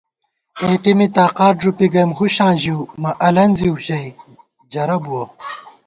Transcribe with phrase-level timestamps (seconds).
[0.61, 4.09] اېٹېمی تاقات ݫُپی گَئیم ہُشاں ژِؤ مہ الَنزِؤ ژَئی
[4.71, 5.23] جرہ بُوَہ